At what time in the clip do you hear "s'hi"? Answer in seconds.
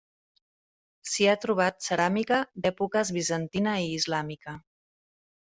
1.09-1.27